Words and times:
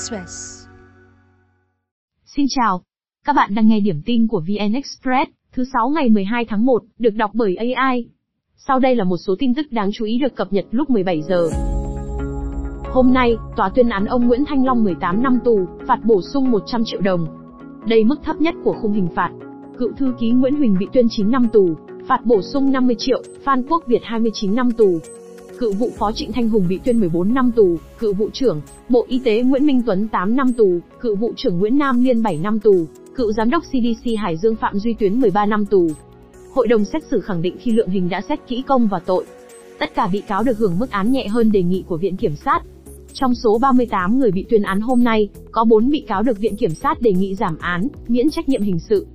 Express. 0.00 0.66
Xin 2.24 2.46
chào. 2.48 2.82
Các 3.24 3.36
bạn 3.36 3.54
đang 3.54 3.68
nghe 3.68 3.80
điểm 3.80 4.02
tin 4.06 4.26
của 4.26 4.40
VN 4.40 4.72
Express, 4.72 5.30
thứ 5.52 5.64
6 5.72 5.88
ngày 5.88 6.08
12 6.08 6.44
tháng 6.44 6.66
1, 6.66 6.82
được 6.98 7.14
đọc 7.14 7.30
bởi 7.34 7.56
AI. 7.56 8.08
Sau 8.56 8.78
đây 8.78 8.96
là 8.96 9.04
một 9.04 9.16
số 9.16 9.34
tin 9.38 9.54
tức 9.54 9.66
đáng 9.70 9.90
chú 9.92 10.04
ý 10.04 10.18
được 10.18 10.36
cập 10.36 10.52
nhật 10.52 10.64
lúc 10.70 10.90
17 10.90 11.22
giờ. 11.22 11.48
Hôm 12.92 13.12
nay, 13.12 13.36
tòa 13.56 13.68
tuyên 13.74 13.88
án 13.88 14.04
ông 14.04 14.28
Nguyễn 14.28 14.44
Thanh 14.46 14.64
Long 14.64 14.84
18 14.84 15.22
năm 15.22 15.38
tù, 15.44 15.66
phạt 15.86 15.98
bổ 16.04 16.22
sung 16.22 16.50
100 16.50 16.82
triệu 16.84 17.00
đồng. 17.00 17.26
Đây 17.86 18.04
mức 18.04 18.16
thấp 18.24 18.40
nhất 18.40 18.54
của 18.64 18.76
khung 18.82 18.92
hình 18.92 19.08
phạt. 19.14 19.30
Cựu 19.78 19.92
thư 19.96 20.14
ký 20.18 20.30
Nguyễn 20.30 20.56
Huỳnh 20.56 20.76
bị 20.78 20.86
tuyên 20.92 21.06
9 21.10 21.30
năm 21.30 21.48
tù, 21.52 21.74
phạt 22.06 22.24
bổ 22.24 22.42
sung 22.42 22.72
50 22.72 22.96
triệu, 22.98 23.22
Phan 23.44 23.62
Quốc 23.62 23.84
Việt 23.86 24.02
29 24.04 24.54
năm 24.54 24.70
tù, 24.70 24.98
cựu 25.60 25.72
vụ 25.72 25.90
phó 25.98 26.12
Trịnh 26.12 26.32
Thanh 26.32 26.48
Hùng 26.48 26.66
bị 26.68 26.78
tuyên 26.84 27.00
14 27.00 27.34
năm 27.34 27.52
tù, 27.56 27.76
cựu 27.98 28.12
vụ 28.14 28.30
trưởng 28.32 28.60
Bộ 28.88 29.04
Y 29.08 29.20
tế 29.24 29.42
Nguyễn 29.42 29.66
Minh 29.66 29.82
Tuấn 29.86 30.08
8 30.08 30.36
năm 30.36 30.52
tù, 30.52 30.78
cựu 31.00 31.16
vụ 31.16 31.32
trưởng 31.36 31.58
Nguyễn 31.58 31.78
Nam 31.78 32.04
Liên 32.04 32.22
7 32.22 32.38
năm 32.38 32.58
tù, 32.58 32.86
cựu 33.14 33.32
giám 33.32 33.50
đốc 33.50 33.62
CDC 33.62 34.10
Hải 34.18 34.36
Dương 34.36 34.56
Phạm 34.56 34.78
Duy 34.78 34.94
Tuyến 34.94 35.20
13 35.20 35.46
năm 35.46 35.66
tù. 35.66 35.88
Hội 36.54 36.68
đồng 36.68 36.84
xét 36.84 37.02
xử 37.10 37.20
khẳng 37.20 37.42
định 37.42 37.56
khi 37.60 37.72
lượng 37.72 37.88
hình 37.88 38.08
đã 38.08 38.20
xét 38.20 38.38
kỹ 38.48 38.62
công 38.66 38.88
và 38.88 38.98
tội. 38.98 39.24
Tất 39.78 39.94
cả 39.94 40.08
bị 40.12 40.20
cáo 40.20 40.42
được 40.42 40.58
hưởng 40.58 40.78
mức 40.78 40.90
án 40.90 41.12
nhẹ 41.12 41.28
hơn 41.28 41.52
đề 41.52 41.62
nghị 41.62 41.84
của 41.88 41.96
Viện 41.96 42.16
Kiểm 42.16 42.36
sát. 42.36 42.60
Trong 43.12 43.34
số 43.34 43.58
38 43.58 44.18
người 44.18 44.30
bị 44.30 44.44
tuyên 44.50 44.62
án 44.62 44.80
hôm 44.80 45.04
nay, 45.04 45.28
có 45.52 45.64
4 45.64 45.90
bị 45.90 46.04
cáo 46.08 46.22
được 46.22 46.38
Viện 46.38 46.56
Kiểm 46.56 46.74
sát 46.74 47.02
đề 47.02 47.12
nghị 47.12 47.34
giảm 47.34 47.58
án, 47.58 47.88
miễn 48.08 48.30
trách 48.30 48.48
nhiệm 48.48 48.62
hình 48.62 48.78
sự. 48.78 49.06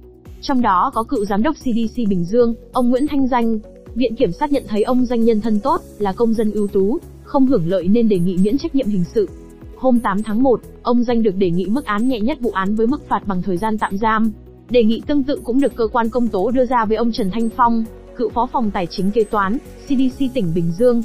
Trong 0.41 0.61
đó 0.61 0.91
có 0.93 1.03
cựu 1.03 1.25
giám 1.25 1.43
đốc 1.43 1.55
CDC 1.55 1.97
Bình 2.09 2.25
Dương, 2.25 2.55
ông 2.71 2.89
Nguyễn 2.89 3.07
Thanh 3.07 3.27
Danh, 3.27 3.59
Viện 3.95 4.15
kiểm 4.15 4.31
sát 4.31 4.51
nhận 4.51 4.63
thấy 4.67 4.83
ông 4.83 5.05
danh 5.05 5.23
nhân 5.23 5.41
thân 5.41 5.59
tốt, 5.59 5.81
là 5.99 6.13
công 6.13 6.33
dân 6.33 6.51
ưu 6.51 6.67
tú, 6.67 6.99
không 7.23 7.45
hưởng 7.45 7.67
lợi 7.67 7.87
nên 7.87 8.09
đề 8.09 8.19
nghị 8.19 8.37
miễn 8.43 8.57
trách 8.57 8.75
nhiệm 8.75 8.87
hình 8.87 9.03
sự. 9.13 9.29
Hôm 9.75 9.99
8 9.99 10.23
tháng 10.23 10.43
1, 10.43 10.61
ông 10.83 11.03
danh 11.03 11.23
được 11.23 11.35
đề 11.35 11.49
nghị 11.49 11.65
mức 11.65 11.85
án 11.85 12.07
nhẹ 12.07 12.19
nhất 12.19 12.37
vụ 12.41 12.51
án 12.51 12.75
với 12.75 12.87
mức 12.87 13.07
phạt 13.09 13.27
bằng 13.27 13.41
thời 13.41 13.57
gian 13.57 13.77
tạm 13.77 13.97
giam. 13.97 14.31
Đề 14.69 14.83
nghị 14.83 15.01
tương 15.07 15.23
tự 15.23 15.39
cũng 15.43 15.59
được 15.59 15.75
cơ 15.75 15.87
quan 15.87 16.09
công 16.09 16.27
tố 16.27 16.51
đưa 16.51 16.65
ra 16.65 16.85
với 16.85 16.97
ông 16.97 17.11
Trần 17.11 17.31
Thanh 17.31 17.49
Phong, 17.57 17.85
cựu 18.17 18.29
phó 18.29 18.45
phòng 18.51 18.71
tài 18.71 18.85
chính 18.85 19.11
kế 19.11 19.23
toán, 19.23 19.57
CDC 19.85 20.23
tỉnh 20.33 20.51
Bình 20.55 20.71
Dương. 20.79 21.03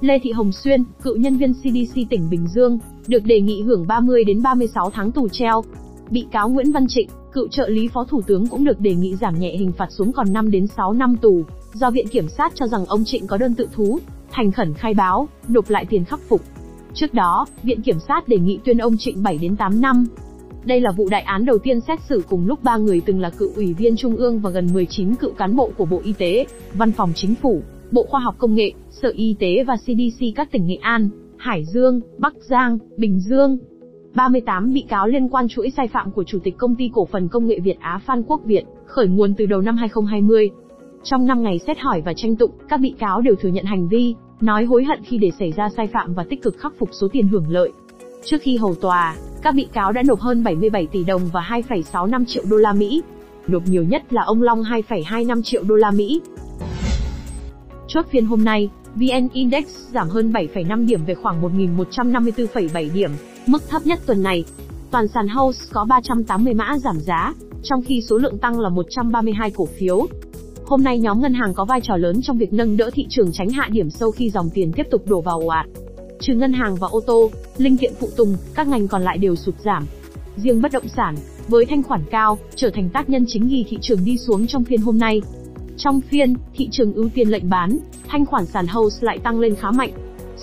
Lê 0.00 0.18
Thị 0.22 0.32
Hồng 0.32 0.52
Xuyên, 0.52 0.84
cựu 1.02 1.16
nhân 1.16 1.36
viên 1.36 1.54
CDC 1.54 2.00
tỉnh 2.10 2.30
Bình 2.30 2.46
Dương, 2.54 2.78
được 3.06 3.24
đề 3.24 3.40
nghị 3.40 3.62
hưởng 3.62 3.86
30 3.86 4.24
đến 4.24 4.42
36 4.42 4.90
tháng 4.90 5.12
tù 5.12 5.28
treo. 5.28 5.62
Bị 6.10 6.26
cáo 6.32 6.48
Nguyễn 6.48 6.72
Văn 6.72 6.86
Trịnh, 6.88 7.08
cựu 7.36 7.48
trợ 7.48 7.68
lý 7.68 7.88
phó 7.88 8.04
thủ 8.04 8.22
tướng 8.26 8.46
cũng 8.46 8.64
được 8.64 8.80
đề 8.80 8.94
nghị 8.94 9.16
giảm 9.16 9.38
nhẹ 9.38 9.56
hình 9.56 9.72
phạt 9.72 9.86
xuống 9.90 10.12
còn 10.12 10.32
5 10.32 10.50
đến 10.50 10.66
6 10.66 10.92
năm 10.92 11.16
tù 11.16 11.42
do 11.74 11.90
viện 11.90 12.08
kiểm 12.08 12.28
sát 12.28 12.52
cho 12.54 12.66
rằng 12.66 12.86
ông 12.86 13.04
Trịnh 13.04 13.26
có 13.26 13.36
đơn 13.36 13.54
tự 13.54 13.68
thú, 13.72 13.98
thành 14.30 14.52
khẩn 14.52 14.74
khai 14.74 14.94
báo, 14.94 15.28
nộp 15.48 15.70
lại 15.70 15.86
tiền 15.90 16.04
khắc 16.04 16.20
phục. 16.28 16.40
Trước 16.94 17.14
đó, 17.14 17.46
viện 17.62 17.82
kiểm 17.82 17.98
sát 18.08 18.28
đề 18.28 18.38
nghị 18.38 18.58
tuyên 18.64 18.78
ông 18.78 18.96
Trịnh 18.98 19.22
7 19.22 19.38
đến 19.38 19.56
8 19.56 19.80
năm. 19.80 20.06
Đây 20.64 20.80
là 20.80 20.90
vụ 20.90 21.08
đại 21.10 21.22
án 21.22 21.44
đầu 21.44 21.58
tiên 21.58 21.80
xét 21.80 21.98
xử 22.08 22.22
cùng 22.28 22.46
lúc 22.46 22.62
ba 22.62 22.76
người 22.76 23.00
từng 23.00 23.20
là 23.20 23.30
cựu 23.30 23.50
ủy 23.56 23.74
viên 23.74 23.96
trung 23.96 24.16
ương 24.16 24.40
và 24.40 24.50
gần 24.50 24.68
19 24.72 25.14
cựu 25.14 25.32
cán 25.32 25.56
bộ 25.56 25.70
của 25.76 25.84
Bộ 25.84 26.00
Y 26.04 26.12
tế, 26.12 26.46
Văn 26.74 26.92
phòng 26.92 27.12
Chính 27.14 27.34
phủ, 27.34 27.62
Bộ 27.90 28.06
Khoa 28.08 28.20
học 28.20 28.34
Công 28.38 28.54
nghệ, 28.54 28.72
Sở 28.90 29.08
Y 29.16 29.36
tế 29.38 29.64
và 29.66 29.76
CDC 29.76 30.24
các 30.36 30.52
tỉnh 30.52 30.66
Nghệ 30.66 30.76
An, 30.80 31.08
Hải 31.36 31.64
Dương, 31.64 32.00
Bắc 32.18 32.34
Giang, 32.48 32.78
Bình 32.96 33.20
Dương. 33.20 33.58
38 34.16 34.72
bị 34.72 34.84
cáo 34.88 35.06
liên 35.06 35.28
quan 35.28 35.48
chuỗi 35.48 35.70
sai 35.70 35.88
phạm 35.88 36.10
của 36.10 36.24
Chủ 36.24 36.38
tịch 36.44 36.54
Công 36.58 36.74
ty 36.74 36.90
Cổ 36.92 37.04
phần 37.12 37.28
Công 37.28 37.46
nghệ 37.46 37.60
Việt 37.60 37.80
Á 37.80 38.00
Phan 38.06 38.22
Quốc 38.22 38.40
Việt, 38.44 38.64
khởi 38.86 39.06
nguồn 39.06 39.34
từ 39.34 39.46
đầu 39.46 39.60
năm 39.60 39.76
2020, 39.76 40.50
trong 41.02 41.26
5 41.26 41.42
ngày 41.42 41.58
xét 41.66 41.78
hỏi 41.78 42.02
và 42.04 42.12
tranh 42.16 42.36
tụng, 42.36 42.50
các 42.68 42.80
bị 42.80 42.94
cáo 42.98 43.20
đều 43.20 43.34
thừa 43.34 43.48
nhận 43.48 43.64
hành 43.64 43.88
vi, 43.88 44.14
nói 44.40 44.64
hối 44.64 44.84
hận 44.84 44.98
khi 45.02 45.18
để 45.18 45.30
xảy 45.38 45.52
ra 45.52 45.68
sai 45.76 45.86
phạm 45.86 46.14
và 46.14 46.24
tích 46.30 46.42
cực 46.42 46.58
khắc 46.58 46.72
phục 46.78 46.88
số 46.92 47.08
tiền 47.12 47.28
hưởng 47.28 47.44
lợi. 47.48 47.72
Trước 48.24 48.42
khi 48.42 48.56
hầu 48.56 48.74
tòa, 48.74 49.16
các 49.42 49.54
bị 49.54 49.68
cáo 49.72 49.92
đã 49.92 50.02
nộp 50.02 50.20
hơn 50.20 50.44
77 50.44 50.86
tỷ 50.86 51.04
đồng 51.04 51.22
và 51.32 51.40
2,65 51.40 52.24
triệu 52.24 52.44
đô 52.50 52.56
la 52.56 52.72
Mỹ. 52.72 53.02
Nộp 53.48 53.62
nhiều 53.66 53.82
nhất 53.82 54.12
là 54.12 54.22
ông 54.22 54.42
Long 54.42 54.62
2,25 54.62 55.42
triệu 55.42 55.62
đô 55.62 55.74
la 55.74 55.90
Mỹ. 55.90 56.20
Chốt 57.88 58.06
phiên 58.10 58.26
hôm 58.26 58.44
nay, 58.44 58.70
VN 58.94 59.28
Index 59.32 59.66
giảm 59.66 60.08
hơn 60.08 60.32
7,5 60.32 60.86
điểm 60.86 61.00
về 61.06 61.14
khoảng 61.14 61.42
1.154,7 61.42 62.88
điểm, 62.94 63.10
mức 63.46 63.68
thấp 63.68 63.86
nhất 63.86 63.98
tuần 64.06 64.22
này. 64.22 64.44
Toàn 64.90 65.08
sàn 65.08 65.28
House 65.28 65.60
có 65.72 65.84
380 65.84 66.54
mã 66.54 66.78
giảm 66.78 67.00
giá, 67.00 67.34
trong 67.62 67.82
khi 67.82 68.02
số 68.08 68.18
lượng 68.18 68.38
tăng 68.38 68.60
là 68.60 68.68
132 68.68 69.50
cổ 69.50 69.66
phiếu. 69.66 70.06
Hôm 70.66 70.84
nay 70.84 70.98
nhóm 70.98 71.20
ngân 71.20 71.34
hàng 71.34 71.54
có 71.54 71.64
vai 71.64 71.80
trò 71.80 71.96
lớn 71.96 72.20
trong 72.22 72.38
việc 72.38 72.52
nâng 72.52 72.76
đỡ 72.76 72.90
thị 72.94 73.06
trường 73.10 73.32
tránh 73.32 73.50
hạ 73.50 73.68
điểm 73.72 73.90
sâu 73.90 74.10
khi 74.10 74.30
dòng 74.30 74.50
tiền 74.54 74.72
tiếp 74.72 74.86
tục 74.90 75.02
đổ 75.06 75.20
vào 75.20 75.40
ồ 75.40 75.46
ạt. 75.46 75.66
Trừ 76.20 76.34
ngân 76.34 76.52
hàng 76.52 76.76
và 76.76 76.88
ô 76.88 77.00
tô, 77.00 77.30
linh 77.56 77.76
kiện 77.76 77.92
phụ 78.00 78.08
tùng, 78.16 78.36
các 78.54 78.68
ngành 78.68 78.88
còn 78.88 79.02
lại 79.02 79.18
đều 79.18 79.36
sụt 79.36 79.54
giảm. 79.64 79.86
Riêng 80.36 80.62
bất 80.62 80.72
động 80.72 80.88
sản, 80.96 81.16
với 81.48 81.66
thanh 81.66 81.82
khoản 81.82 82.02
cao, 82.10 82.38
trở 82.54 82.70
thành 82.70 82.88
tác 82.88 83.10
nhân 83.10 83.24
chính 83.28 83.48
ghi 83.48 83.64
thị 83.68 83.78
trường 83.80 84.04
đi 84.04 84.18
xuống 84.18 84.46
trong 84.46 84.64
phiên 84.64 84.80
hôm 84.80 84.98
nay. 84.98 85.22
Trong 85.76 86.00
phiên, 86.00 86.34
thị 86.54 86.68
trường 86.72 86.94
ưu 86.94 87.08
tiên 87.14 87.28
lệnh 87.28 87.50
bán, 87.50 87.78
thanh 88.08 88.26
khoản 88.26 88.46
sàn 88.46 88.66
House 88.66 88.96
lại 89.00 89.18
tăng 89.18 89.40
lên 89.40 89.54
khá 89.54 89.70
mạnh. 89.70 89.92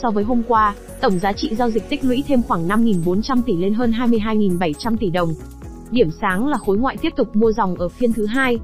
So 0.02 0.12
với 0.12 0.24
hôm 0.24 0.44
qua, 0.48 0.76
tổng 1.02 1.20
giá 1.20 1.34
trị 1.34 1.56
giao 1.56 1.70
dịch 1.70 1.90
tích 1.90 2.04
lũy 2.04 2.24
thêm 2.28 2.44
khoảng 2.44 2.68
5.400 2.68 3.42
tỷ 3.46 3.58
lên 3.58 3.74
hơn 3.74 3.92
22.700 3.92 4.98
tỷ 4.98 5.10
đồng. 5.10 5.34
Điểm 5.92 6.10
sáng 6.22 6.48
là 6.48 6.58
khối 6.58 6.78
ngoại 6.78 6.98
tiếp 6.98 7.14
tục 7.18 7.36
mua 7.36 7.52
dòng 7.52 7.76
ở 7.76 7.90
phiên 7.90 8.14
thứ 8.14 8.26
hai, 8.26 8.60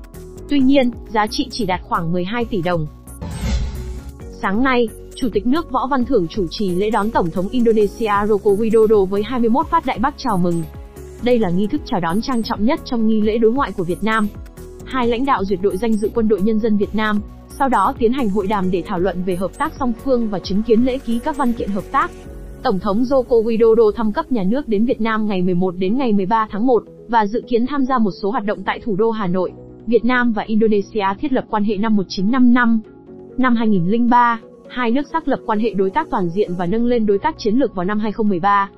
Tuy 0.49 0.59
nhiên, 0.59 0.91
giá 1.09 1.27
trị 1.27 1.47
chỉ 1.51 1.65
đạt 1.65 1.81
khoảng 1.83 2.11
12 2.11 2.45
tỷ 2.45 2.61
đồng. 2.61 2.87
Sáng 4.41 4.63
nay, 4.63 4.87
Chủ 5.15 5.29
tịch 5.33 5.47
nước 5.47 5.71
Võ 5.71 5.87
Văn 5.87 6.05
Thưởng 6.05 6.27
chủ 6.27 6.45
trì 6.49 6.69
lễ 6.69 6.89
đón 6.89 7.11
Tổng 7.11 7.31
thống 7.31 7.49
Indonesia 7.49 8.07
Joko 8.07 8.57
Widodo 8.57 9.05
với 9.05 9.23
21 9.23 9.67
phát 9.67 9.85
đại 9.85 9.99
bác 9.99 10.13
chào 10.17 10.37
mừng. 10.37 10.63
Đây 11.23 11.39
là 11.39 11.49
nghi 11.49 11.67
thức 11.67 11.81
chào 11.85 11.99
đón 11.99 12.21
trang 12.21 12.43
trọng 12.43 12.65
nhất 12.65 12.79
trong 12.85 13.07
nghi 13.07 13.21
lễ 13.21 13.37
đối 13.37 13.51
ngoại 13.51 13.71
của 13.71 13.83
Việt 13.83 14.03
Nam. 14.03 14.27
Hai 14.85 15.07
lãnh 15.07 15.25
đạo 15.25 15.45
duyệt 15.45 15.59
đội 15.61 15.77
danh 15.77 15.93
dự 15.93 16.09
quân 16.13 16.27
đội 16.27 16.41
nhân 16.41 16.59
dân 16.59 16.77
Việt 16.77 16.95
Nam, 16.95 17.21
sau 17.59 17.69
đó 17.69 17.93
tiến 17.99 18.13
hành 18.13 18.29
hội 18.29 18.47
đàm 18.47 18.71
để 18.71 18.83
thảo 18.85 18.99
luận 18.99 19.23
về 19.25 19.35
hợp 19.35 19.57
tác 19.57 19.73
song 19.79 19.93
phương 20.03 20.29
và 20.29 20.39
chứng 20.39 20.63
kiến 20.63 20.81
lễ 20.81 20.97
ký 20.97 21.19
các 21.19 21.37
văn 21.37 21.53
kiện 21.53 21.69
hợp 21.69 21.83
tác. 21.91 22.11
Tổng 22.63 22.79
thống 22.79 23.03
Joko 23.03 23.43
Widodo 23.43 23.91
thăm 23.91 24.11
cấp 24.11 24.31
nhà 24.31 24.43
nước 24.43 24.67
đến 24.67 24.85
Việt 24.85 25.01
Nam 25.01 25.27
ngày 25.27 25.41
11 25.41 25.75
đến 25.77 25.97
ngày 25.97 26.13
13 26.13 26.47
tháng 26.51 26.67
1 26.67 26.83
và 27.07 27.25
dự 27.25 27.43
kiến 27.47 27.65
tham 27.67 27.85
gia 27.85 27.97
một 27.97 28.11
số 28.21 28.31
hoạt 28.31 28.45
động 28.45 28.63
tại 28.65 28.79
thủ 28.83 28.95
đô 28.95 29.11
Hà 29.11 29.27
Nội. 29.27 29.51
Việt 29.87 30.05
Nam 30.05 30.31
và 30.31 30.43
Indonesia 30.43 31.05
thiết 31.19 31.33
lập 31.33 31.45
quan 31.49 31.63
hệ 31.63 31.77
năm 31.77 31.95
1955. 31.95 32.79
Năm 33.37 33.55
2003, 33.55 34.39
hai 34.69 34.91
nước 34.91 35.07
xác 35.11 35.27
lập 35.27 35.39
quan 35.45 35.59
hệ 35.59 35.73
đối 35.73 35.89
tác 35.89 36.07
toàn 36.09 36.29
diện 36.29 36.51
và 36.57 36.65
nâng 36.65 36.85
lên 36.85 37.05
đối 37.05 37.19
tác 37.19 37.35
chiến 37.37 37.55
lược 37.55 37.75
vào 37.75 37.85
năm 37.85 37.99
2013. 37.99 38.69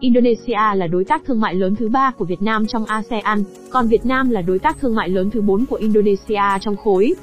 Indonesia 0.00 0.74
là 0.74 0.86
đối 0.86 1.04
tác 1.04 1.22
thương 1.26 1.40
mại 1.40 1.54
lớn 1.54 1.76
thứ 1.76 1.88
ba 1.88 2.10
của 2.10 2.24
Việt 2.24 2.42
Nam 2.42 2.66
trong 2.66 2.84
ASEAN, 2.84 3.44
còn 3.70 3.86
Việt 3.86 4.06
Nam 4.06 4.30
là 4.30 4.42
đối 4.42 4.58
tác 4.58 4.80
thương 4.80 4.94
mại 4.94 5.08
lớn 5.08 5.30
thứ 5.30 5.40
bốn 5.40 5.66
của 5.66 5.76
Indonesia 5.76 6.42
trong 6.60 6.76
khối. 6.76 7.14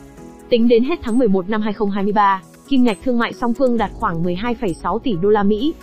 Tính 0.54 0.68
đến 0.68 0.84
hết 0.84 1.00
tháng 1.02 1.18
11 1.18 1.50
năm 1.50 1.62
2023, 1.62 2.42
kim 2.68 2.84
ngạch 2.84 2.98
thương 3.04 3.20
mại 3.20 3.34
song 3.34 3.54
phương 3.54 3.78
đạt 3.78 3.92
khoảng 3.94 4.24
12,6 4.24 5.00
tỷ 5.00 5.16
đô 5.22 5.30
la 5.30 5.44
Mỹ. 5.44 5.74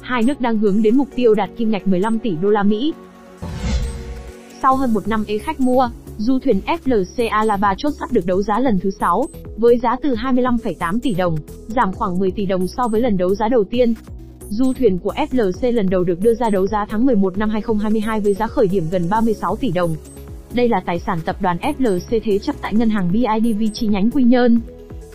Hai 0.00 0.22
nước 0.22 0.40
đang 0.40 0.58
hướng 0.58 0.82
đến 0.82 0.96
mục 0.96 1.08
tiêu 1.14 1.34
đạt 1.34 1.50
kim 1.56 1.70
ngạch 1.70 1.86
15 1.86 2.18
tỷ 2.18 2.36
đô 2.42 2.50
la 2.50 2.62
Mỹ. 2.62 2.94
Sau 4.62 4.76
hơn 4.76 4.94
một 4.94 5.08
năm 5.08 5.24
ế 5.28 5.38
khách 5.38 5.60
mua, 5.60 5.90
Du 6.18 6.38
thuyền 6.38 6.60
FLC 6.66 7.30
Alaba 7.30 7.74
chốt 7.78 7.90
sắp 8.00 8.12
được 8.12 8.26
đấu 8.26 8.42
giá 8.42 8.60
lần 8.60 8.78
thứ 8.82 8.90
6, 9.00 9.26
với 9.56 9.78
giá 9.78 9.96
từ 10.02 10.14
25,8 10.14 10.98
tỷ 11.02 11.14
đồng, 11.14 11.36
giảm 11.66 11.92
khoảng 11.92 12.18
10 12.18 12.30
tỷ 12.30 12.46
đồng 12.46 12.66
so 12.66 12.88
với 12.88 13.00
lần 13.00 13.16
đấu 13.16 13.34
giá 13.34 13.48
đầu 13.48 13.64
tiên. 13.64 13.94
Du 14.48 14.72
thuyền 14.72 14.98
của 14.98 15.12
FLC 15.12 15.72
lần 15.72 15.90
đầu 15.90 16.04
được 16.04 16.20
đưa 16.22 16.34
ra 16.34 16.50
đấu 16.50 16.66
giá 16.66 16.86
tháng 16.88 17.06
11 17.06 17.38
năm 17.38 17.50
2022 17.50 18.20
với 18.20 18.34
giá 18.34 18.46
khởi 18.46 18.68
điểm 18.68 18.84
gần 18.90 19.08
36 19.10 19.56
tỷ 19.56 19.72
đồng. 19.72 19.96
Đây 20.56 20.68
là 20.68 20.80
tài 20.80 20.98
sản 20.98 21.18
tập 21.24 21.36
đoàn 21.40 21.56
FLC 21.56 22.20
thế 22.24 22.38
chấp 22.38 22.56
tại 22.62 22.74
ngân 22.74 22.90
hàng 22.90 23.12
BIDV 23.12 23.62
chi 23.72 23.86
nhánh 23.86 24.10
Quy 24.10 24.24
Nhơn. 24.24 24.60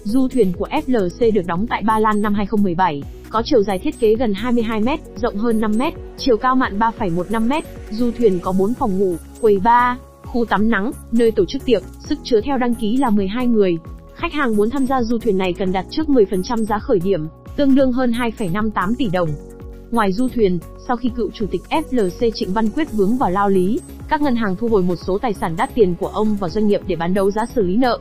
Du 0.04 0.28
thuyền 0.28 0.54
của 0.58 0.68
FLC 0.68 1.34
được 1.34 1.42
đóng 1.48 1.66
tại 1.70 1.82
Ba 1.86 2.00
Lan 2.00 2.22
năm 2.22 2.34
2017, 2.34 3.04
có 3.30 3.42
chiều 3.46 3.64
dài 3.64 3.80
thiết 3.80 4.00
kế 4.00 4.16
gần 4.16 4.34
22 4.34 4.82
m, 4.82 4.88
rộng 5.16 5.36
hơn 5.36 5.60
5 5.60 5.72
m, 5.78 5.82
chiều 6.18 6.38
cao 6.38 6.56
mặn 6.56 6.80
3,15 6.80 7.48
m. 7.48 7.66
Du 7.90 8.12
thuyền 8.18 8.40
có 8.40 8.52
4 8.52 8.74
phòng 8.74 9.00
ngủ, 9.00 9.16
quầy 9.42 9.60
bar, 9.60 9.98
khu 10.24 10.46
tắm 10.46 10.70
nắng, 10.70 10.92
nơi 11.12 11.32
tổ 11.32 11.46
chức 11.46 11.66
tiệc, 11.66 11.84
sức 12.00 12.20
chứa 12.24 12.42
theo 12.42 12.58
đăng 12.58 12.76
ký 12.76 12.98
là 12.98 13.10
12 13.10 13.48
người. 13.48 13.78
Khách 14.16 14.34
hàng 14.34 14.56
muốn 14.56 14.70
tham 14.70 14.86
gia 14.88 15.04
du 15.04 15.18
thuyền 15.18 15.38
này 15.38 15.54
cần 15.54 15.72
đặt 15.72 15.86
trước 15.90 16.08
10% 16.08 16.64
giá 16.64 16.80
khởi 16.80 17.00
điểm, 17.00 17.28
tương 17.56 17.76
đương 17.76 17.92
hơn 17.92 18.12
2,58 18.12 18.94
tỷ 18.98 19.10
đồng. 19.14 19.30
Ngoài 19.92 20.12
du 20.12 20.28
thuyền, 20.28 20.60
sau 20.88 20.98
khi 20.98 21.10
cựu 21.16 21.30
chủ 21.34 21.46
tịch 21.52 21.62
FLC 21.70 22.32
Trịnh 22.34 22.54
Văn 22.54 22.70
Quyết 22.70 22.92
vướng 22.92 23.18
vào 23.18 23.32
lao 23.32 23.50
lý, 23.50 23.80
các 24.10 24.22
ngân 24.22 24.36
hàng 24.36 24.56
thu 24.56 24.68
hồi 24.68 24.84
một 24.84 24.96
số 24.96 25.18
tài 25.18 25.34
sản 25.34 25.56
đắt 25.58 25.76
tiền 25.76 25.96
của 26.00 26.08
ông 26.08 26.36
và 26.40 26.50
doanh 26.50 26.68
nghiệp 26.68 26.82
để 26.88 26.96
bán 26.96 27.14
đấu 27.14 27.32
giá 27.32 27.46
xử 27.56 27.62
lý 27.62 27.78
nợ. 27.78 28.00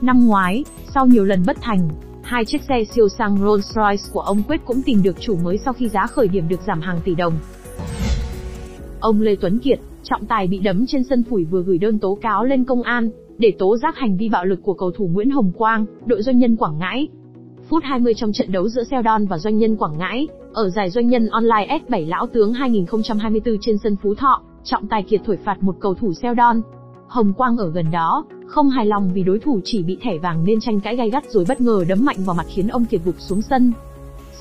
Năm 0.00 0.26
ngoái, 0.26 0.64
sau 0.94 1.06
nhiều 1.06 1.24
lần 1.24 1.42
bất 1.46 1.56
thành, 1.60 1.88
hai 2.22 2.44
chiếc 2.44 2.62
xe 2.62 2.84
siêu 2.84 3.08
sang 3.08 3.36
Rolls-Royce 3.36 4.12
của 4.12 4.20
ông 4.20 4.42
Quyết 4.48 4.60
cũng 4.64 4.82
tìm 4.82 5.02
được 5.02 5.20
chủ 5.20 5.36
mới 5.36 5.58
sau 5.64 5.72
khi 5.72 5.88
giá 5.88 6.06
khởi 6.06 6.28
điểm 6.28 6.48
được 6.48 6.60
giảm 6.66 6.80
hàng 6.80 7.00
tỷ 7.04 7.14
đồng. 7.14 7.32
Ông 9.00 9.20
Lê 9.20 9.36
Tuấn 9.40 9.58
Kiệt, 9.58 9.80
Trọng 10.02 10.26
tài 10.26 10.46
bị 10.46 10.58
đấm 10.58 10.86
trên 10.86 11.04
sân 11.04 11.24
phủi 11.30 11.44
vừa 11.44 11.62
gửi 11.62 11.78
đơn 11.78 11.98
tố 11.98 12.18
cáo 12.22 12.44
lên 12.44 12.64
công 12.64 12.82
an, 12.82 13.10
để 13.38 13.52
tố 13.58 13.76
giác 13.76 13.96
hành 13.96 14.16
vi 14.16 14.28
bạo 14.28 14.44
lực 14.44 14.58
của 14.62 14.74
cầu 14.74 14.90
thủ 14.90 15.10
Nguyễn 15.12 15.30
Hồng 15.30 15.52
Quang, 15.56 15.86
đội 16.06 16.22
doanh 16.22 16.38
nhân 16.38 16.56
Quảng 16.56 16.78
Ngãi. 16.78 17.08
Phút 17.68 17.84
20 17.84 18.14
trong 18.14 18.32
trận 18.32 18.52
đấu 18.52 18.68
giữa 18.68 18.84
Seldon 18.84 19.26
và 19.26 19.38
doanh 19.38 19.58
nhân 19.58 19.76
Quảng 19.76 19.98
Ngãi, 19.98 20.28
ở 20.58 20.70
giải 20.70 20.90
doanh 20.90 21.08
nhân 21.08 21.28
online 21.28 21.80
S7 21.88 22.08
Lão 22.08 22.26
Tướng 22.26 22.52
2024 22.52 23.56
trên 23.60 23.78
sân 23.78 23.96
Phú 24.02 24.14
Thọ, 24.14 24.42
trọng 24.64 24.88
tài 24.88 25.02
kiệt 25.02 25.20
thổi 25.26 25.36
phạt 25.44 25.62
một 25.62 25.76
cầu 25.80 25.94
thủ 25.94 26.12
Seldon. 26.12 26.60
Hồng 27.08 27.32
Quang 27.32 27.56
ở 27.56 27.70
gần 27.70 27.90
đó, 27.90 28.24
không 28.46 28.70
hài 28.70 28.86
lòng 28.86 29.10
vì 29.14 29.22
đối 29.22 29.38
thủ 29.38 29.60
chỉ 29.64 29.82
bị 29.82 29.98
thẻ 30.02 30.18
vàng 30.18 30.44
nên 30.44 30.60
tranh 30.60 30.80
cãi 30.80 30.96
gay 30.96 31.10
gắt 31.10 31.24
rồi 31.30 31.44
bất 31.48 31.60
ngờ 31.60 31.84
đấm 31.88 32.04
mạnh 32.04 32.16
vào 32.24 32.36
mặt 32.36 32.46
khiến 32.54 32.68
ông 32.68 32.84
Kiệt 32.84 33.00
gục 33.04 33.14
xuống 33.18 33.42
sân. 33.42 33.72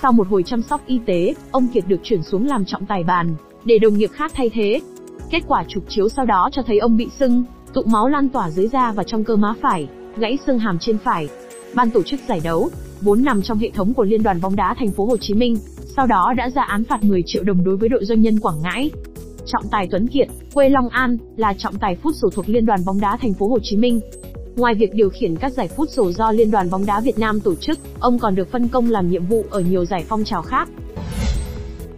Sau 0.02 0.12
một 0.12 0.28
hồi 0.28 0.44
chăm 0.44 0.62
sóc 0.62 0.82
y 0.88 1.00
tế, 1.06 1.36
ông 1.52 1.68
Kiệt 1.74 1.84
được 1.88 2.00
chuyển 2.04 2.24
xuống 2.24 2.48
làm 2.48 2.66
trọng 2.66 2.86
tài 2.86 3.04
bàn, 3.04 3.36
để 3.66 3.80
đồng 3.80 3.98
nghiệp 3.98 4.10
khác 4.14 4.32
thay 4.36 4.50
thế. 4.50 4.82
Kết 5.30 5.44
quả 5.48 5.64
chụp 5.68 5.84
chiếu 5.88 6.10
sau 6.10 6.26
đó 6.26 6.50
cho 6.52 6.62
thấy 6.62 6.80
ông 6.80 6.98
bị 6.98 7.10
sưng, 7.20 7.44
tụ 7.74 7.82
máu 7.86 8.08
lan 8.08 8.30
tỏa 8.30 8.50
dưới 8.50 8.68
da 8.68 8.92
và 8.92 9.04
trong 9.04 9.24
cơ 9.24 9.36
má 9.36 9.54
phải, 9.62 9.88
gãy 10.18 10.38
xương 10.46 10.60
hàm 10.60 10.80
trên 10.80 10.98
phải. 10.98 11.30
Ban 11.76 11.92
tổ 11.92 12.04
chức 12.04 12.20
giải 12.28 12.42
đấu, 12.44 12.70
vốn 13.02 13.24
nằm 13.24 13.42
trong 13.42 13.58
hệ 13.58 13.70
thống 13.70 13.94
của 13.94 14.04
Liên 14.04 14.24
đoàn 14.24 14.42
bóng 14.42 14.56
đá 14.56 14.76
thành 14.80 14.92
phố 14.92 15.06
Hồ 15.06 15.18
Chí 15.18 15.34
Minh, 15.34 15.58
sau 15.98 16.08
đó 16.08 16.34
đã 16.38 16.50
ra 16.50 16.62
án 16.62 16.84
phạt 16.84 17.04
10 17.04 17.24
triệu 17.26 17.44
đồng 17.44 17.64
đối 17.64 17.78
với 17.78 17.90
đội 17.90 18.06
doanh 18.06 18.22
nhân 18.22 18.40
Quảng 18.40 18.62
Ngãi. 18.62 18.92
Trọng 19.46 19.64
tài 19.72 19.88
Tuấn 19.92 20.08
Kiệt, 20.08 20.28
quê 20.54 20.70
Long 20.70 20.90
An, 20.90 21.18
là 21.36 21.54
trọng 21.58 21.78
tài 21.78 21.96
phút 21.96 22.16
sổ 22.16 22.30
thuộc 22.30 22.50
Liên 22.50 22.66
đoàn 22.66 22.80
bóng 22.86 23.00
đá 23.00 23.18
thành 23.22 23.34
phố 23.34 23.48
Hồ 23.48 23.60
Chí 23.64 23.78
Minh. 23.78 24.00
Ngoài 24.56 24.74
việc 24.76 24.94
điều 24.94 25.10
khiển 25.10 25.36
các 25.36 25.54
giải 25.54 25.68
phút 25.68 25.90
sổ 25.90 26.12
do 26.12 26.32
Liên 26.32 26.52
đoàn 26.52 26.70
bóng 26.70 26.86
đá 26.86 27.00
Việt 27.00 27.20
Nam 27.20 27.40
tổ 27.40 27.56
chức, 27.56 27.80
ông 28.00 28.20
còn 28.20 28.36
được 28.36 28.52
phân 28.52 28.68
công 28.68 28.92
làm 28.92 29.10
nhiệm 29.10 29.26
vụ 29.26 29.46
ở 29.50 29.60
nhiều 29.60 29.86
giải 29.86 30.06
phong 30.08 30.24
trào 30.24 30.42
khác. 30.42 30.70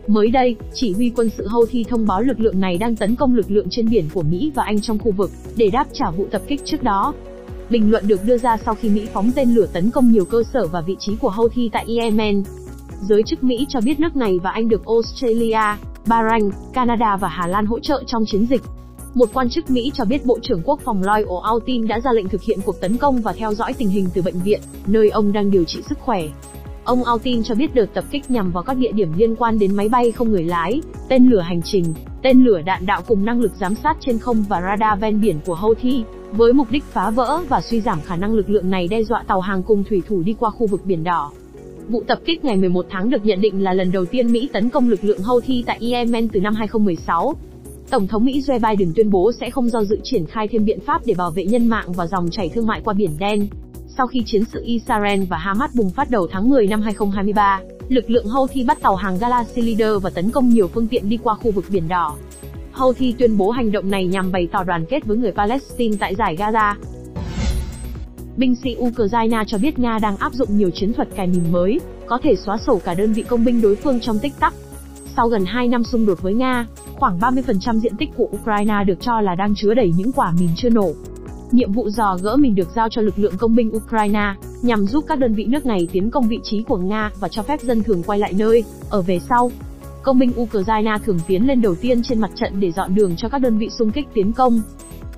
Mới 0.08 0.28
đây, 0.28 0.56
chỉ 0.74 0.94
huy 0.94 1.12
quân 1.16 1.30
sự 1.38 1.48
Houthi 1.48 1.84
thông 1.84 2.08
báo 2.08 2.22
lực 2.22 2.40
lượng 2.40 2.60
này 2.60 2.78
đang 2.78 2.96
tấn 2.96 3.16
công 3.16 3.36
lực 3.36 3.52
lượng 3.52 3.68
trên 3.70 3.90
biển 3.90 4.06
của 4.14 4.24
Mỹ 4.24 4.52
và 4.56 4.64
Anh 4.64 4.82
trong 4.82 5.00
khu 5.00 5.12
vực, 5.12 5.32
để 5.56 5.70
đáp 5.70 5.88
trả 5.94 6.12
vụ 6.12 6.26
tập 6.32 6.42
kích 6.48 6.62
trước 6.66 6.84
đó. 6.84 7.14
Bình 7.70 7.92
luận 7.92 8.08
được 8.08 8.26
đưa 8.26 8.38
ra 8.38 8.58
sau 8.66 8.76
khi 8.76 8.90
Mỹ 8.90 9.08
phóng 9.14 9.32
tên 9.36 9.56
lửa 9.56 9.68
tấn 9.74 9.92
công 9.92 10.12
nhiều 10.12 10.26
cơ 10.26 10.44
sở 10.54 10.68
và 10.68 10.82
vị 10.82 10.96
trí 11.00 11.16
của 11.16 11.30
Houthi 11.30 11.70
tại 11.74 11.86
Yemen. 12.00 12.44
Giới 13.02 13.24
chức 13.24 13.44
Mỹ 13.44 13.66
cho 13.70 13.82
biết 13.82 14.00
nước 14.00 14.16
này 14.16 14.40
và 14.44 14.50
Anh 14.50 14.70
được 14.70 14.86
Australia, 14.86 15.78
Bahrain, 16.06 16.50
Canada 16.74 17.18
và 17.18 17.28
Hà 17.28 17.48
Lan 17.48 17.66
hỗ 17.66 17.80
trợ 17.80 18.04
trong 18.08 18.24
chiến 18.26 18.46
dịch. 18.50 18.62
Một 19.14 19.30
quan 19.34 19.50
chức 19.50 19.70
Mỹ 19.70 19.92
cho 19.94 20.06
biết 20.06 20.26
Bộ 20.26 20.40
trưởng 20.42 20.62
Quốc 20.66 20.80
phòng 20.84 21.04
Lloyd 21.04 21.26
Austin 21.44 21.88
đã 21.88 22.00
ra 22.00 22.12
lệnh 22.12 22.30
thực 22.30 22.42
hiện 22.42 22.60
cuộc 22.66 22.82
tấn 22.82 22.98
công 22.98 23.22
và 23.22 23.34
theo 23.34 23.54
dõi 23.54 23.74
tình 23.74 23.90
hình 23.90 24.08
từ 24.14 24.22
bệnh 24.22 24.40
viện, 24.40 24.62
nơi 24.88 25.10
ông 25.10 25.32
đang 25.32 25.52
điều 25.52 25.64
trị 25.64 25.82
sức 25.90 26.00
khỏe. 26.00 26.24
Ông 26.84 27.04
Austin 27.04 27.44
cho 27.44 27.56
biết 27.56 27.76
đợt 27.76 27.86
tập 27.94 28.04
kích 28.12 28.32
nhằm 28.32 28.52
vào 28.52 28.64
các 28.64 28.78
địa 28.78 28.92
điểm 28.92 29.14
liên 29.18 29.36
quan 29.36 29.60
đến 29.60 29.76
máy 29.76 29.90
bay 29.90 30.12
không 30.12 30.32
người 30.32 30.44
lái, 30.44 30.82
tên 31.10 31.28
lửa 31.28 31.42
hành 31.42 31.62
trình, 31.62 31.94
tên 32.22 32.44
lửa 32.44 32.62
đạn 32.66 32.86
đạo 32.86 33.02
cùng 33.08 33.26
năng 33.26 33.40
lực 33.40 33.52
giám 33.60 33.76
sát 33.76 33.98
trên 34.00 34.20
không 34.20 34.46
và 34.50 34.62
radar 34.62 35.00
ven 35.00 35.22
biển 35.22 35.40
của 35.46 35.56
Houthi, 35.56 36.04
với 36.32 36.54
mục 36.54 36.72
đích 36.72 36.84
phá 36.84 37.10
vỡ 37.10 37.42
và 37.50 37.62
suy 37.62 37.82
giảm 37.82 38.02
khả 38.02 38.16
năng 38.16 38.34
lực 38.34 38.50
lượng 38.50 38.70
này 38.70 38.88
đe 38.88 39.04
dọa 39.04 39.24
tàu 39.28 39.42
hàng 39.42 39.64
cùng 39.64 39.84
thủy 39.84 40.02
thủ 40.08 40.22
đi 40.22 40.36
qua 40.40 40.50
khu 40.50 40.68
vực 40.68 40.82
biển 40.86 41.04
đỏ. 41.04 41.32
Vụ 41.90 42.04
tập 42.08 42.20
kích 42.26 42.46
ngày 42.46 42.58
11 42.58 42.86
tháng 42.90 43.10
được 43.10 43.26
nhận 43.26 43.42
định 43.42 43.64
là 43.64 43.74
lần 43.74 43.92
đầu 43.92 44.06
tiên 44.06 44.32
Mỹ 44.32 44.50
tấn 44.54 44.70
công 44.70 44.90
lực 44.90 45.04
lượng 45.04 45.22
Houthi 45.22 45.64
tại 45.68 45.80
Yemen 45.92 46.28
từ 46.28 46.40
năm 46.40 46.54
2016. 46.56 47.34
Tổng 47.90 48.08
thống 48.08 48.26
Mỹ 48.26 48.42
Joe 48.48 48.60
Biden 48.60 48.94
tuyên 48.96 49.10
bố 49.10 49.32
sẽ 49.32 49.50
không 49.50 49.70
do 49.70 49.84
dự 49.84 50.00
triển 50.04 50.26
khai 50.26 50.48
thêm 50.48 50.66
biện 50.66 50.80
pháp 50.80 51.02
để 51.06 51.14
bảo 51.18 51.32
vệ 51.32 51.46
nhân 51.46 51.68
mạng 51.68 51.92
và 51.92 52.08
dòng 52.08 52.30
chảy 52.32 52.50
thương 52.50 52.68
mại 52.68 52.82
qua 52.82 52.94
Biển 52.94 53.12
Đen. 53.20 53.48
Sau 53.98 54.08
khi 54.08 54.24
chiến 54.26 54.44
sự 54.46 54.62
Israel 54.66 55.24
và 55.30 55.38
Hamas 55.38 55.76
bùng 55.76 55.90
phát 55.90 56.12
đầu 56.12 56.28
tháng 56.32 56.50
10 56.50 56.68
năm 56.68 56.82
2023, 56.82 57.62
lực 57.90 58.10
lượng 58.10 58.28
Houthi 58.28 58.64
bắt 58.64 58.82
tàu 58.82 58.96
hàng 58.96 59.18
Galaxy 59.20 59.62
Leader 59.62 60.04
và 60.04 60.10
tấn 60.10 60.30
công 60.32 60.50
nhiều 60.50 60.68
phương 60.68 60.88
tiện 60.88 61.10
đi 61.10 61.18
qua 61.24 61.36
khu 61.36 61.52
vực 61.52 61.66
Biển 61.70 61.88
Đỏ. 61.88 62.16
Houthi 62.74 63.16
tuyên 63.18 63.38
bố 63.38 63.50
hành 63.50 63.72
động 63.72 63.92
này 63.92 64.06
nhằm 64.06 64.32
bày 64.32 64.48
tỏ 64.52 64.64
đoàn 64.64 64.86
kết 64.90 65.06
với 65.06 65.18
người 65.18 65.32
Palestine 65.32 65.98
tại 66.00 66.16
giải 66.16 66.36
Gaza. 66.36 66.76
Binh 68.40 68.56
sĩ 68.56 68.76
Ukraine 68.80 69.44
cho 69.48 69.58
biết 69.58 69.80
Nga 69.80 70.00
đang 70.02 70.18
áp 70.18 70.34
dụng 70.34 70.58
nhiều 70.58 70.70
chiến 70.70 70.94
thuật 70.94 71.08
cài 71.16 71.28
mìn 71.28 71.52
mới, 71.52 71.80
có 72.06 72.20
thể 72.24 72.36
xóa 72.36 72.58
sổ 72.68 72.82
cả 72.86 72.94
đơn 72.94 73.14
vị 73.14 73.24
công 73.24 73.46
binh 73.46 73.62
đối 73.62 73.76
phương 73.76 74.00
trong 74.00 74.20
tích 74.20 74.34
tắc. 74.40 74.54
Sau 75.18 75.28
gần 75.28 75.46
2 75.46 75.68
năm 75.68 75.84
xung 75.84 76.06
đột 76.06 76.22
với 76.22 76.34
Nga, 76.34 76.68
khoảng 76.96 77.20
30% 77.20 77.80
diện 77.80 77.96
tích 77.98 78.10
của 78.16 78.30
Ukraine 78.36 78.84
được 78.88 79.02
cho 79.02 79.22
là 79.22 79.36
đang 79.36 79.56
chứa 79.56 79.74
đầy 79.74 79.92
những 79.98 80.12
quả 80.12 80.34
mìn 80.40 80.50
chưa 80.56 80.70
nổ. 80.70 80.92
Nhiệm 81.52 81.72
vụ 81.72 81.90
dò 81.90 82.18
gỡ 82.22 82.36
mình 82.36 82.56
được 82.56 82.68
giao 82.76 82.90
cho 82.90 83.02
lực 83.02 83.20
lượng 83.20 83.38
công 83.38 83.56
binh 83.56 83.72
Ukraine, 83.76 84.34
nhằm 84.62 84.86
giúp 84.86 85.06
các 85.08 85.20
đơn 85.20 85.36
vị 85.36 85.46
nước 85.46 85.66
này 85.66 85.88
tiến 85.92 86.12
công 86.12 86.28
vị 86.28 86.40
trí 86.44 86.64
của 86.64 86.78
Nga 86.78 87.12
và 87.20 87.28
cho 87.28 87.44
phép 87.44 87.62
dân 87.62 87.84
thường 87.84 88.04
quay 88.04 88.20
lại 88.20 88.34
nơi, 88.38 88.64
ở 88.90 89.02
về 89.02 89.20
sau. 89.30 89.52
Công 90.04 90.20
binh 90.20 90.32
Ukraine 90.42 90.98
thường 91.06 91.20
tiến 91.28 91.48
lên 91.48 91.62
đầu 91.62 91.76
tiên 91.76 92.02
trên 92.04 92.20
mặt 92.20 92.32
trận 92.36 92.60
để 92.60 92.72
dọn 92.72 92.96
đường 92.96 93.16
cho 93.16 93.30
các 93.30 93.40
đơn 93.40 93.58
vị 93.58 93.70
xung 93.70 93.92
kích 93.92 94.08
tiến 94.14 94.34
công. 94.34 94.62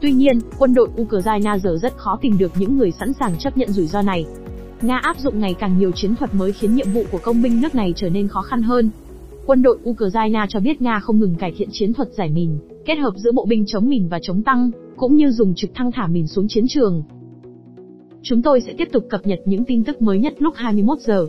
Tuy 0.02 0.12
nhiên, 0.12 0.40
quân 0.60 0.74
đội 0.74 0.90
Ukraine 1.02 1.58
giờ 1.64 1.78
rất 1.82 1.98
khó 1.98 2.18
tìm 2.22 2.38
được 2.38 2.52
những 2.56 2.78
người 2.78 2.92
sẵn 2.92 3.14
sàng 3.14 3.38
chấp 3.40 3.58
nhận 3.58 3.70
rủi 3.70 3.88
ro 3.88 4.02
này. 4.02 4.26
Nga 4.82 4.98
áp 4.98 5.20
dụng 5.20 5.40
ngày 5.40 5.54
càng 5.54 5.80
nhiều 5.80 5.92
chiến 5.92 6.16
thuật 6.16 6.36
mới 6.36 6.52
khiến 6.52 6.76
nhiệm 6.76 6.88
vụ 6.94 7.04
của 7.12 7.20
công 7.24 7.42
binh 7.42 7.62
nước 7.62 7.76
này 7.76 7.94
trở 7.96 8.10
nên 8.10 8.28
khó 8.28 8.42
khăn 8.42 8.62
hơn. 8.62 8.90
Quân 9.46 9.62
đội 9.62 9.78
Ukraine 9.90 10.46
cho 10.50 10.60
biết 10.60 10.82
Nga 10.82 11.00
không 11.00 11.20
ngừng 11.20 11.36
cải 11.36 11.54
thiện 11.58 11.70
chiến 11.72 11.94
thuật 11.94 12.14
giải 12.14 12.30
mìn, 12.30 12.58
kết 12.86 12.96
hợp 12.96 13.14
giữa 13.16 13.32
bộ 13.32 13.46
binh 13.46 13.64
chống 13.68 13.90
mìn 13.90 14.08
và 14.08 14.20
chống 14.22 14.44
tăng, 14.44 14.72
cũng 14.96 15.16
như 15.16 15.32
dùng 15.32 15.54
trực 15.56 15.72
thăng 15.74 15.92
thả 15.92 16.08
mìn 16.08 16.28
xuống 16.28 16.46
chiến 16.50 16.66
trường. 16.70 17.04
Chúng 18.22 18.42
tôi 18.42 18.62
sẽ 18.62 18.74
tiếp 18.78 18.88
tục 18.92 19.04
cập 19.10 19.28
nhật 19.28 19.40
những 19.46 19.66
tin 19.66 19.84
tức 19.84 20.02
mới 20.02 20.20
nhất 20.20 20.34
lúc 20.40 20.54
21 20.58 21.00
giờ. 21.00 21.28